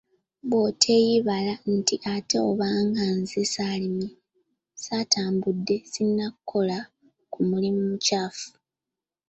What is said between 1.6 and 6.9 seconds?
nti ate obanga nze saalimye, saatambudde, sinnakola